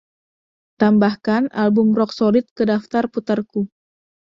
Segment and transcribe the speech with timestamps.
[0.81, 3.61] Tambahkan album Rock Solid ke daftar putarku